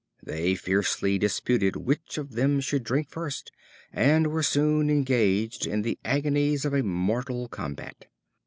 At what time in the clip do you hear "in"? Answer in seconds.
5.67-5.83